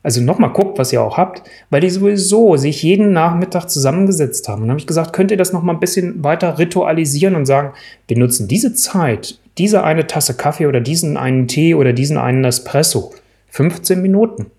also 0.03 0.21
nochmal 0.21 0.53
guckt, 0.53 0.77
was 0.77 0.93
ihr 0.93 1.01
auch 1.01 1.17
habt, 1.17 1.41
weil 1.71 1.81
die 1.81 1.89
sowieso 1.89 2.57
sich 2.57 2.83
jeden 2.83 3.11
Nachmittag 3.11 3.69
zusammengesetzt 3.69 4.47
haben. 4.47 4.61
Und 4.61 4.67
dann 4.67 4.71
habe 4.71 4.79
ich 4.79 4.87
gesagt, 4.87 5.11
könnt 5.11 5.31
ihr 5.31 5.37
das 5.37 5.51
nochmal 5.51 5.75
ein 5.75 5.81
bisschen 5.81 6.23
weiter 6.23 6.59
ritualisieren 6.59 7.35
und 7.35 7.47
sagen, 7.47 7.73
wir 8.07 8.19
nutzen 8.19 8.47
diese 8.47 8.75
Zeit, 8.75 9.39
diese 9.57 9.83
eine 9.83 10.05
Tasse 10.05 10.35
Kaffee 10.35 10.67
oder 10.67 10.79
diesen 10.79 11.17
einen 11.17 11.47
Tee 11.47 11.73
oder 11.73 11.91
diesen 11.91 12.19
einen 12.19 12.45
Espresso 12.45 13.13
15 13.49 13.99
Minuten, 13.99 14.51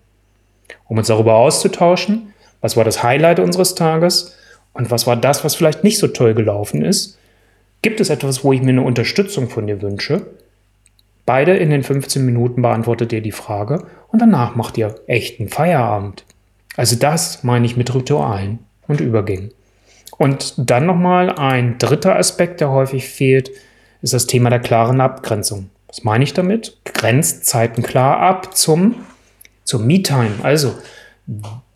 um 0.89 0.97
uns 0.97 1.07
darüber 1.07 1.35
auszutauschen, 1.35 2.30
was 2.61 2.77
war 2.77 2.83
das 2.83 3.03
Highlight 3.03 3.39
unseres 3.39 3.75
Tages 3.75 4.35
und 4.73 4.91
was 4.91 5.07
war 5.07 5.17
das, 5.17 5.43
was 5.43 5.55
vielleicht 5.55 5.83
nicht 5.83 5.97
so 5.97 6.07
toll 6.07 6.33
gelaufen 6.33 6.83
ist. 6.83 7.17
Gibt 7.81 7.99
es 7.99 8.09
etwas, 8.09 8.43
wo 8.43 8.53
ich 8.53 8.61
mir 8.61 8.69
eine 8.69 8.83
Unterstützung 8.83 9.49
von 9.49 9.67
dir 9.67 9.81
wünsche? 9.81 10.27
Beide 11.25 11.55
in 11.55 11.69
den 11.69 11.83
15 11.83 12.25
Minuten 12.25 12.61
beantwortet 12.61 13.11
ihr 13.13 13.21
die 13.21 13.31
Frage 13.31 13.85
und 14.09 14.21
danach 14.21 14.55
macht 14.55 14.77
ihr 14.77 14.95
echten 15.07 15.49
Feierabend. 15.49 16.25
Also 16.77 16.95
das 16.95 17.43
meine 17.43 17.65
ich 17.65 17.77
mit 17.77 17.93
Ritualen 17.93 18.59
und 18.87 19.01
Übergängen. 19.01 19.51
Und 20.17 20.53
dann 20.57 20.85
nochmal 20.85 21.31
ein 21.31 21.77
dritter 21.79 22.15
Aspekt, 22.15 22.61
der 22.61 22.69
häufig 22.69 23.07
fehlt, 23.07 23.51
ist 24.01 24.13
das 24.13 24.27
Thema 24.27 24.49
der 24.49 24.59
klaren 24.59 25.01
Abgrenzung. 25.01 25.69
Was 25.87 26.03
meine 26.03 26.23
ich 26.23 26.33
damit? 26.33 26.77
Grenzt 26.85 27.45
Zeiten 27.45 27.81
klar 27.83 28.19
ab 28.19 28.55
zum, 28.55 28.95
zum 29.63 29.85
Me-Time. 29.85 30.35
Also, 30.43 30.75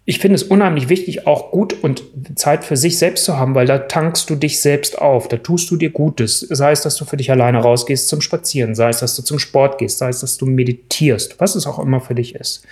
ich 0.07 0.19
finde 0.19 0.35
es 0.35 0.43
unheimlich 0.43 0.87
wichtig, 0.87 1.25
auch 1.25 1.49
gut 1.49 1.83
und 1.83 2.03
Zeit 2.35 2.63
für 2.63 2.77
sich 2.77 2.99
selbst 2.99 3.25
zu 3.25 3.37
haben, 3.37 3.55
weil 3.55 3.65
da 3.65 3.79
tankst 3.79 4.29
du 4.29 4.35
dich 4.35 4.61
selbst 4.61 4.99
auf, 5.01 5.27
da 5.27 5.37
tust 5.37 5.71
du 5.71 5.77
dir 5.77 5.89
Gutes. 5.89 6.41
Sei 6.41 6.71
es, 6.71 6.81
dass 6.81 6.95
du 6.95 7.05
für 7.05 7.17
dich 7.17 7.31
alleine 7.31 7.57
rausgehst 7.57 8.07
zum 8.07 8.21
Spazieren, 8.21 8.75
sei 8.75 8.89
es, 8.89 8.99
dass 8.99 9.15
du 9.15 9.23
zum 9.23 9.39
Sport 9.39 9.79
gehst, 9.79 9.97
sei 9.97 10.09
es, 10.09 10.19
dass 10.19 10.37
du 10.37 10.45
meditierst, 10.45 11.39
was 11.39 11.55
es 11.55 11.65
auch 11.65 11.79
immer 11.79 12.01
für 12.01 12.13
dich 12.13 12.35
ist. 12.35 12.63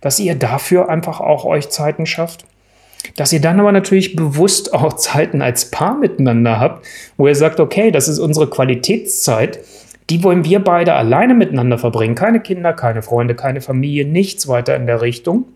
Dass 0.00 0.18
ihr 0.18 0.34
dafür 0.34 0.88
einfach 0.88 1.20
auch 1.20 1.44
euch 1.44 1.68
Zeiten 1.68 2.06
schafft 2.06 2.46
dass 3.16 3.32
ihr 3.32 3.40
dann 3.40 3.58
aber 3.58 3.72
natürlich 3.72 4.14
bewusst 4.14 4.72
auch 4.72 4.92
Zeiten 4.92 5.42
als 5.42 5.72
Paar 5.72 5.98
miteinander 5.98 6.60
habt, 6.60 6.86
wo 7.16 7.26
ihr 7.26 7.34
sagt, 7.34 7.58
okay, 7.58 7.90
das 7.90 8.06
ist 8.06 8.20
unsere 8.20 8.48
Qualitätszeit, 8.48 9.58
die 10.08 10.22
wollen 10.22 10.44
wir 10.44 10.60
beide 10.60 10.94
alleine 10.94 11.34
miteinander 11.34 11.78
verbringen. 11.78 12.14
Keine 12.14 12.38
Kinder, 12.38 12.72
keine 12.72 13.02
Freunde, 13.02 13.34
keine 13.34 13.60
Familie, 13.60 14.04
nichts 14.04 14.46
weiter 14.46 14.76
in 14.76 14.86
der 14.86 15.02
Richtung 15.02 15.46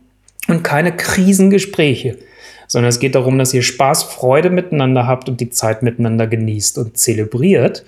und 0.49 0.63
keine 0.63 0.95
Krisengespräche, 0.95 2.19
sondern 2.67 2.89
es 2.89 3.01
geht 3.01 3.15
darum, 3.15 3.39
dass 3.39 3.55
ihr 3.55 3.63
Spaß, 3.63 4.05
Freude 4.05 4.51
miteinander 4.51 5.07
habt 5.07 5.29
und 5.29 5.41
die 5.41 5.51
Zeit 5.51 5.83
miteinander 5.83 6.27
genießt 6.27 6.79
und 6.79 6.97
zelebriert. 6.97 7.85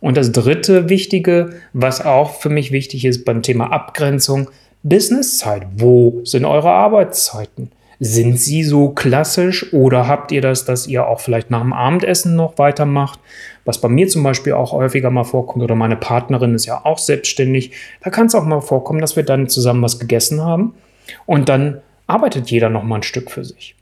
Und 0.00 0.16
das 0.16 0.32
dritte 0.32 0.88
Wichtige, 0.88 1.54
was 1.72 2.04
auch 2.04 2.34
für 2.40 2.50
mich 2.50 2.72
wichtig 2.72 3.04
ist 3.04 3.24
beim 3.24 3.42
Thema 3.42 3.72
Abgrenzung, 3.72 4.50
Businesszeit. 4.82 5.66
Wo 5.76 6.20
sind 6.24 6.44
eure 6.44 6.70
Arbeitszeiten? 6.70 7.70
Sind 8.00 8.38
sie 8.38 8.64
so 8.64 8.90
klassisch 8.90 9.72
oder 9.72 10.06
habt 10.08 10.30
ihr 10.30 10.42
das, 10.42 10.66
dass 10.66 10.86
ihr 10.86 11.06
auch 11.06 11.20
vielleicht 11.20 11.50
nach 11.50 11.62
dem 11.62 11.72
Abendessen 11.72 12.36
noch 12.36 12.58
weitermacht? 12.58 13.18
Was 13.64 13.80
bei 13.80 13.88
mir 13.88 14.08
zum 14.08 14.22
Beispiel 14.22 14.52
auch 14.52 14.72
häufiger 14.72 15.10
mal 15.10 15.24
vorkommt 15.24 15.64
oder 15.64 15.74
meine 15.74 15.96
Partnerin 15.96 16.54
ist 16.54 16.66
ja 16.66 16.84
auch 16.84 16.98
selbstständig. 16.98 17.70
Da 18.02 18.10
kann 18.10 18.26
es 18.26 18.34
auch 18.34 18.44
mal 18.44 18.60
vorkommen, 18.60 19.00
dass 19.00 19.16
wir 19.16 19.22
dann 19.22 19.48
zusammen 19.48 19.82
was 19.82 19.98
gegessen 19.98 20.42
haben 20.42 20.74
und 21.24 21.48
dann 21.48 21.80
arbeitet 22.06 22.50
jeder 22.50 22.70
noch 22.70 22.82
mal 22.82 22.96
ein 22.96 23.02
Stück 23.02 23.30
für 23.30 23.44
sich. 23.44 23.74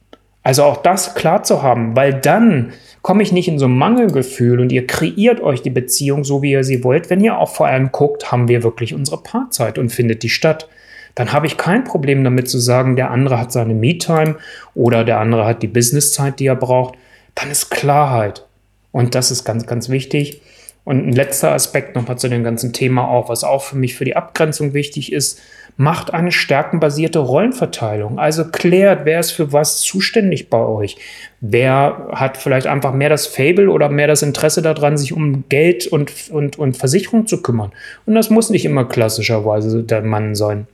Also 0.43 0.64
auch 0.64 0.79
das 0.79 1.14
klar 1.14 1.45
zu 1.45 1.62
haben, 1.62 1.95
weil 1.95 2.14
dann 2.14 2.73
komme 3.02 3.23
ich 3.23 3.33
nicht 3.33 3.49
in 3.49 3.59
so 3.59 3.67
ein 3.67 3.76
Mangelgefühl 3.76 4.61
und 4.61 4.73
ihr 4.73 4.87
kreiert 4.87 5.41
euch 5.41 5.62
die 5.62 5.71
Beziehung 5.71 6.25
so, 6.25 6.43
wie 6.43 6.52
ihr 6.52 6.64
sie 6.64 6.83
wollt. 6.83 7.11
Wenn 7.11 7.21
ihr 7.21 7.38
auch 7.38 7.55
vor 7.55 7.67
allem 7.67 7.93
guckt, 7.93 8.33
haben 8.33 8.49
wir 8.49 8.62
wirklich 8.62 8.93
unsere 8.95 9.23
Paarzeit 9.23 9.79
und 9.79 9.91
findet 9.91 10.23
die 10.23 10.29
statt 10.29 10.69
dann 11.14 11.33
habe 11.33 11.47
ich 11.47 11.57
kein 11.57 11.85
Problem 11.85 12.25
damit 12.25 12.49
zu 12.49 12.59
sagen, 12.59 12.97
der 12.97 13.11
andere 13.11 13.38
hat 13.38 13.52
seine 13.52 13.75
Me-Time 13.75 14.37
oder 14.75 15.05
der 15.05 15.19
andere 15.19 15.45
hat 15.45 15.62
die 15.62 15.69
Business-Zeit, 15.69 16.41
die 16.41 16.47
er 16.47 16.57
braucht. 16.57 16.95
Dann 17.35 17.50
ist 17.50 17.71
Klarheit. 17.71 18.47
Und 18.93 19.14
das 19.14 19.31
ist 19.31 19.45
ganz, 19.45 19.67
ganz 19.67 19.88
wichtig. 19.88 20.41
Und 20.85 21.07
ein 21.07 21.12
letzter 21.12 21.52
Aspekt 21.52 21.95
nochmal 21.95 22.19
zu 22.19 22.29
dem 22.29 22.43
ganzen 22.43 22.73
Thema 22.73 23.09
auch, 23.09 23.29
was 23.29 23.45
auch 23.45 23.62
für 23.62 23.76
mich 23.76 23.95
für 23.95 24.05
die 24.05 24.17
Abgrenzung 24.17 24.75
wichtig 24.75 25.12
ist, 25.12 25.41
macht 25.83 26.15
eine 26.15 26.31
stärkenbasierte 26.31 27.19
Rollenverteilung. 27.19 28.21
Also 28.21 28.45
klärt, 28.45 29.05
wer 29.05 29.19
ist 29.19 29.33
für 29.33 29.53
was 29.53 29.81
zuständig 29.81 30.49
bei 30.49 30.65
euch. 30.65 30.97
Wer 31.41 32.09
hat 32.12 32.37
vielleicht 32.37 32.69
einfach 32.69 32.93
mehr 32.93 33.09
das 33.09 33.27
Fable 33.27 33.69
oder 33.69 33.89
mehr 33.89 34.07
das 34.07 34.23
Interesse 34.23 34.62
daran, 34.62 34.97
sich 34.97 35.12
um 35.12 35.43
Geld 35.49 35.89
und, 35.89 36.12
und, 36.31 36.57
und 36.57 36.77
Versicherung 36.77 37.27
zu 37.27 37.43
kümmern. 37.43 37.73
Und 38.07 38.15
das 38.15 38.31
muss 38.31 38.51
nicht 38.51 38.65
immer 38.65 38.85
klassischerweise 38.85 39.83
der 39.83 40.03
Mann 40.03 40.37
sein. 40.37 40.69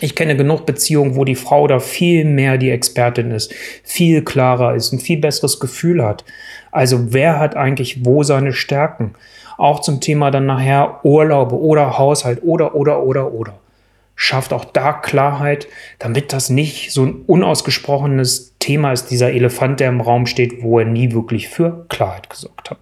Ich 0.00 0.14
kenne 0.14 0.36
genug 0.36 0.66
Beziehungen, 0.66 1.16
wo 1.16 1.24
die 1.24 1.34
Frau 1.34 1.66
da 1.66 1.80
viel 1.80 2.24
mehr 2.24 2.56
die 2.56 2.70
Expertin 2.70 3.32
ist, 3.32 3.52
viel 3.82 4.22
klarer 4.22 4.76
ist, 4.76 4.92
ein 4.92 5.00
viel 5.00 5.18
besseres 5.18 5.58
Gefühl 5.58 6.04
hat. 6.04 6.24
Also 6.70 7.12
wer 7.12 7.40
hat 7.40 7.56
eigentlich 7.56 8.04
wo 8.04 8.22
seine 8.22 8.52
Stärken? 8.52 9.14
Auch 9.58 9.80
zum 9.80 10.00
Thema 10.00 10.30
dann 10.30 10.46
nachher 10.46 11.00
Urlaube 11.04 11.58
oder 11.58 11.98
Haushalt 11.98 12.40
oder, 12.44 12.76
oder, 12.76 13.02
oder, 13.02 13.32
oder. 13.32 13.54
Schafft 14.16 14.52
auch 14.52 14.64
da 14.64 14.92
Klarheit, 14.92 15.66
damit 15.98 16.32
das 16.32 16.50
nicht 16.50 16.92
so 16.92 17.04
ein 17.04 17.22
unausgesprochenes 17.26 18.54
Thema 18.58 18.92
ist, 18.92 19.06
dieser 19.06 19.32
Elefant, 19.32 19.80
der 19.80 19.88
im 19.88 20.00
Raum 20.00 20.26
steht, 20.26 20.62
wo 20.62 20.78
er 20.78 20.84
nie 20.84 21.12
wirklich 21.12 21.48
für 21.48 21.86
Klarheit 21.88 22.30
gesorgt 22.30 22.70
hat. 22.70 22.78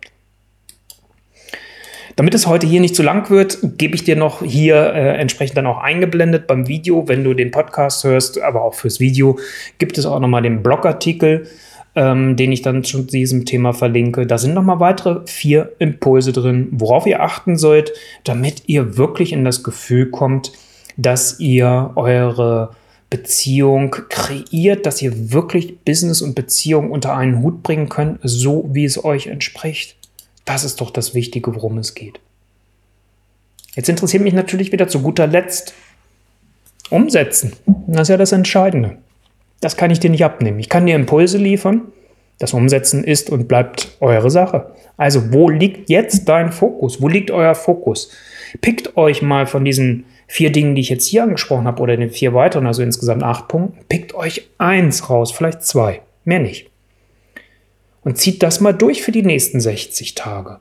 Damit 2.16 2.34
es 2.34 2.46
heute 2.46 2.66
hier 2.66 2.80
nicht 2.80 2.94
zu 2.94 3.02
lang 3.02 3.30
wird, 3.30 3.58
gebe 3.78 3.94
ich 3.94 4.04
dir 4.04 4.16
noch 4.16 4.42
hier 4.42 4.76
äh, 4.94 5.16
entsprechend 5.16 5.56
dann 5.56 5.66
auch 5.66 5.78
eingeblendet 5.78 6.46
beim 6.46 6.68
Video, 6.68 7.08
wenn 7.08 7.24
du 7.24 7.32
den 7.32 7.50
Podcast 7.50 8.04
hörst, 8.04 8.40
aber 8.40 8.62
auch 8.62 8.74
fürs 8.74 9.00
Video, 9.00 9.38
gibt 9.78 9.96
es 9.96 10.04
auch 10.04 10.20
nochmal 10.20 10.42
den 10.42 10.62
Blogartikel, 10.62 11.46
ähm, 11.94 12.36
den 12.36 12.52
ich 12.52 12.60
dann 12.62 12.84
zu 12.84 13.02
diesem 13.02 13.46
Thema 13.46 13.72
verlinke. 13.72 14.26
Da 14.26 14.36
sind 14.36 14.52
nochmal 14.52 14.80
weitere 14.80 15.26
vier 15.26 15.72
Impulse 15.78 16.32
drin, 16.32 16.68
worauf 16.72 17.06
ihr 17.06 17.22
achten 17.22 17.56
sollt, 17.56 17.92
damit 18.24 18.64
ihr 18.66 18.98
wirklich 18.98 19.32
in 19.32 19.44
das 19.44 19.62
Gefühl 19.62 20.10
kommt, 20.10 20.52
dass 21.02 21.40
ihr 21.40 21.92
eure 21.96 22.70
Beziehung 23.10 23.90
kreiert, 23.90 24.86
dass 24.86 25.02
ihr 25.02 25.32
wirklich 25.32 25.80
Business 25.80 26.22
und 26.22 26.34
Beziehung 26.34 26.90
unter 26.90 27.14
einen 27.14 27.42
Hut 27.42 27.62
bringen 27.62 27.88
könnt, 27.88 28.20
so 28.22 28.68
wie 28.72 28.84
es 28.84 29.04
euch 29.04 29.26
entspricht. 29.26 29.96
Das 30.44 30.64
ist 30.64 30.80
doch 30.80 30.90
das 30.90 31.14
Wichtige, 31.14 31.54
worum 31.54 31.78
es 31.78 31.94
geht. 31.94 32.20
Jetzt 33.74 33.88
interessiert 33.88 34.22
mich 34.22 34.34
natürlich 34.34 34.72
wieder 34.72 34.88
zu 34.88 35.02
guter 35.02 35.26
Letzt 35.26 35.74
umsetzen. 36.90 37.52
Das 37.86 38.02
ist 38.02 38.08
ja 38.08 38.16
das 38.16 38.32
Entscheidende. 38.32 38.98
Das 39.60 39.76
kann 39.76 39.90
ich 39.90 40.00
dir 40.00 40.10
nicht 40.10 40.24
abnehmen. 40.24 40.58
Ich 40.58 40.68
kann 40.68 40.86
dir 40.86 40.94
Impulse 40.94 41.38
liefern. 41.38 41.82
Das 42.38 42.54
Umsetzen 42.54 43.04
ist 43.04 43.30
und 43.30 43.46
bleibt 43.46 43.96
eure 44.00 44.30
Sache. 44.30 44.72
Also, 44.96 45.32
wo 45.32 45.48
liegt 45.48 45.88
jetzt 45.88 46.28
dein 46.28 46.50
Fokus? 46.50 47.00
Wo 47.00 47.08
liegt 47.08 47.30
euer 47.30 47.54
Fokus? 47.54 48.10
Pickt 48.60 48.96
euch 48.96 49.22
mal 49.22 49.46
von 49.46 49.64
diesen 49.64 50.04
vier 50.32 50.50
Dingen, 50.50 50.74
die 50.74 50.80
ich 50.80 50.88
jetzt 50.88 51.06
hier 51.06 51.24
angesprochen 51.24 51.66
habe, 51.66 51.82
oder 51.82 51.96
den 51.96 52.10
vier 52.10 52.32
weiteren, 52.32 52.66
also 52.66 52.82
insgesamt 52.82 53.22
acht 53.22 53.48
Punkten, 53.48 53.84
pickt 53.88 54.14
euch 54.14 54.48
eins 54.58 55.10
raus, 55.10 55.30
vielleicht 55.30 55.62
zwei, 55.62 56.00
mehr 56.24 56.40
nicht 56.40 56.72
und 58.04 58.18
zieht 58.18 58.42
das 58.42 58.60
mal 58.60 58.72
durch 58.72 59.02
für 59.02 59.12
die 59.12 59.22
nächsten 59.22 59.60
60 59.60 60.14
Tage. 60.14 60.58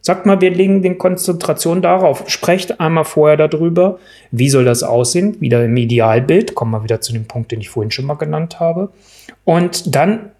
Sagt 0.00 0.26
mal, 0.26 0.40
wir 0.40 0.50
legen 0.50 0.82
den 0.82 0.98
Konzentration 0.98 1.80
darauf. 1.80 2.24
Sprecht 2.28 2.78
einmal 2.78 3.06
vorher 3.06 3.38
darüber, 3.38 3.98
wie 4.30 4.50
soll 4.50 4.64
das 4.64 4.82
aussehen, 4.82 5.40
wieder 5.40 5.64
im 5.64 5.76
Idealbild. 5.76 6.54
Kommen 6.54 6.72
wir 6.72 6.84
wieder 6.84 7.00
zu 7.00 7.14
dem 7.14 7.24
Punkt, 7.24 7.52
den 7.52 7.62
ich 7.62 7.70
vorhin 7.70 7.90
schon 7.90 8.04
mal 8.04 8.14
genannt 8.14 8.60
habe. 8.60 8.90
Und 9.44 9.94
dann 9.94 10.32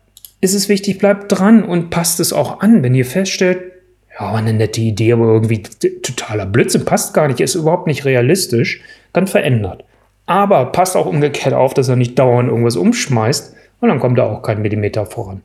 ist 0.43 0.53
es 0.53 0.69
wichtig, 0.69 0.99
bleibt 0.99 1.33
dran 1.33 1.65
und 1.65 1.89
passt 1.89 2.21
es 2.21 2.35
auch 2.35 2.61
an. 2.61 2.83
Wenn 2.83 2.95
ihr 2.95 3.07
feststellt, 3.07 3.73
ja, 4.19 4.33
eine 4.33 4.53
nette 4.53 4.81
Idee, 4.81 5.13
aber 5.13 5.27
irgendwie 5.27 5.63
totaler 5.63 6.47
Blödsinn, 6.47 6.85
passt 6.85 7.15
gar 7.15 7.29
nicht, 7.29 7.41
ist 7.41 7.55
überhaupt 7.55 7.87
nicht 7.87 8.05
realistisch, 8.05 8.81
dann 9.13 9.27
verändert. 9.27 9.85
Aber 10.27 10.67
passt 10.67 10.97
auch 10.97 11.07
umgekehrt 11.07 11.55
auf, 11.55 11.75
dass 11.75 11.89
er 11.89 11.97
nicht 11.97 12.19
dauernd 12.19 12.49
irgendwas 12.49 12.77
umschmeißt 12.77 13.55
und 13.81 13.89
dann 13.89 14.01
kommt 14.01 14.19
er 14.19 14.31
auch 14.31 14.43
kein 14.43 14.63
Millimeter 14.63 15.05
voran. 15.05 15.43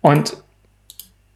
Und 0.00 0.36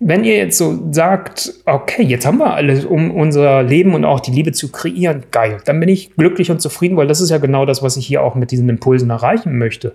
wenn 0.00 0.22
ihr 0.22 0.36
jetzt 0.36 0.58
so 0.58 0.78
sagt, 0.92 1.54
okay, 1.66 2.02
jetzt 2.02 2.24
haben 2.24 2.38
wir 2.38 2.54
alles, 2.54 2.84
um 2.84 3.10
unser 3.10 3.64
Leben 3.64 3.94
und 3.94 4.04
auch 4.04 4.20
die 4.20 4.30
Liebe 4.30 4.52
zu 4.52 4.70
kreieren, 4.70 5.24
geil, 5.32 5.58
dann 5.64 5.80
bin 5.80 5.88
ich 5.88 6.14
glücklich 6.14 6.50
und 6.52 6.60
zufrieden, 6.60 6.96
weil 6.96 7.08
das 7.08 7.20
ist 7.20 7.30
ja 7.30 7.38
genau 7.38 7.66
das, 7.66 7.82
was 7.82 7.96
ich 7.96 8.06
hier 8.06 8.22
auch 8.22 8.36
mit 8.36 8.52
diesen 8.52 8.68
Impulsen 8.68 9.10
erreichen 9.10 9.58
möchte. 9.58 9.94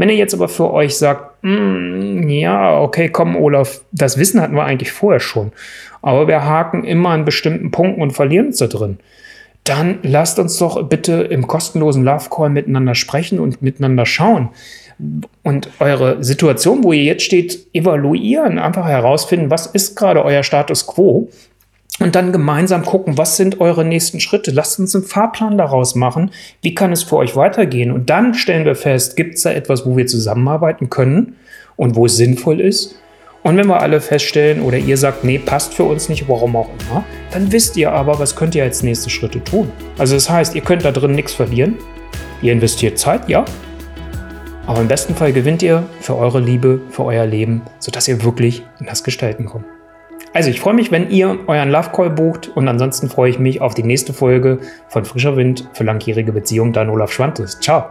Wenn 0.00 0.08
ihr 0.08 0.16
jetzt 0.16 0.32
aber 0.32 0.48
für 0.48 0.72
euch 0.72 0.96
sagt, 0.96 1.44
mm, 1.44 2.26
ja, 2.30 2.80
okay, 2.80 3.10
komm, 3.10 3.36
Olaf, 3.36 3.82
das 3.92 4.16
Wissen 4.16 4.40
hatten 4.40 4.54
wir 4.54 4.64
eigentlich 4.64 4.92
vorher 4.92 5.20
schon, 5.20 5.52
aber 6.00 6.26
wir 6.26 6.42
haken 6.42 6.84
immer 6.84 7.10
an 7.10 7.26
bestimmten 7.26 7.70
Punkten 7.70 8.00
und 8.00 8.12
verlieren 8.12 8.46
uns 8.46 8.56
da 8.56 8.66
drin, 8.66 8.96
dann 9.64 9.98
lasst 10.02 10.38
uns 10.38 10.56
doch 10.56 10.82
bitte 10.88 11.20
im 11.24 11.46
kostenlosen 11.46 12.02
Love 12.02 12.30
Call 12.30 12.48
miteinander 12.48 12.94
sprechen 12.94 13.38
und 13.38 13.60
miteinander 13.60 14.06
schauen 14.06 14.48
und 15.42 15.68
eure 15.80 16.24
Situation, 16.24 16.82
wo 16.82 16.94
ihr 16.94 17.04
jetzt 17.04 17.24
steht, 17.24 17.66
evaluieren, 17.74 18.58
einfach 18.58 18.86
herausfinden, 18.86 19.50
was 19.50 19.66
ist 19.66 19.96
gerade 19.96 20.24
euer 20.24 20.42
Status 20.42 20.86
quo 20.86 21.28
und 22.00 22.14
dann 22.16 22.32
gemeinsam 22.32 22.84
gucken, 22.84 23.18
was 23.18 23.36
sind 23.36 23.60
eure 23.60 23.84
nächsten 23.84 24.20
Schritte. 24.20 24.50
Lasst 24.50 24.80
uns 24.80 24.94
einen 24.94 25.04
Fahrplan 25.04 25.58
daraus 25.58 25.94
machen. 25.94 26.30
Wie 26.62 26.74
kann 26.74 26.92
es 26.92 27.02
für 27.02 27.16
euch 27.16 27.36
weitergehen? 27.36 27.92
Und 27.92 28.10
dann 28.10 28.34
stellen 28.34 28.64
wir 28.64 28.74
fest, 28.74 29.16
gibt 29.16 29.36
es 29.36 29.42
da 29.42 29.52
etwas, 29.52 29.86
wo 29.86 29.96
wir 29.96 30.06
zusammenarbeiten 30.06 30.90
können 30.90 31.36
und 31.76 31.94
wo 31.96 32.06
es 32.06 32.16
sinnvoll 32.16 32.60
ist? 32.60 32.96
Und 33.42 33.56
wenn 33.56 33.68
wir 33.68 33.80
alle 33.80 34.00
feststellen 34.00 34.60
oder 34.60 34.76
ihr 34.76 34.96
sagt, 34.96 35.24
nee, 35.24 35.38
passt 35.38 35.72
für 35.72 35.84
uns 35.84 36.08
nicht, 36.08 36.28
warum 36.28 36.56
auch 36.56 36.68
immer, 36.68 37.04
dann 37.32 37.52
wisst 37.52 37.76
ihr 37.76 37.92
aber, 37.92 38.18
was 38.18 38.36
könnt 38.36 38.54
ihr 38.54 38.64
als 38.64 38.82
nächste 38.82 39.08
Schritte 39.08 39.42
tun. 39.42 39.70
Also 39.96 40.14
das 40.14 40.28
heißt, 40.28 40.54
ihr 40.54 40.60
könnt 40.60 40.84
da 40.84 40.92
drin 40.92 41.12
nichts 41.12 41.32
verlieren. 41.32 41.76
Ihr 42.42 42.52
investiert 42.52 42.98
Zeit, 42.98 43.28
ja. 43.28 43.44
Aber 44.66 44.80
im 44.80 44.88
besten 44.88 45.14
Fall 45.14 45.32
gewinnt 45.32 45.62
ihr 45.62 45.84
für 46.00 46.16
eure 46.16 46.40
Liebe, 46.40 46.80
für 46.90 47.04
euer 47.04 47.26
Leben, 47.26 47.62
sodass 47.78 48.08
ihr 48.08 48.22
wirklich 48.22 48.62
in 48.78 48.86
das 48.86 49.04
Gestalten 49.04 49.46
kommt. 49.46 49.64
Also 50.32 50.48
ich 50.48 50.60
freue 50.60 50.74
mich, 50.74 50.92
wenn 50.92 51.10
ihr 51.10 51.38
euren 51.48 51.70
Love 51.70 51.90
Call 51.92 52.10
bucht 52.10 52.48
und 52.54 52.68
ansonsten 52.68 53.08
freue 53.08 53.30
ich 53.30 53.38
mich 53.38 53.60
auf 53.60 53.74
die 53.74 53.82
nächste 53.82 54.12
Folge 54.12 54.60
von 54.88 55.04
Frischer 55.04 55.36
Wind 55.36 55.68
für 55.72 55.84
langjährige 55.84 56.32
Beziehungen. 56.32 56.72
Dein 56.72 56.88
Olaf 56.88 57.10
Schwantes. 57.10 57.58
Ciao. 57.58 57.86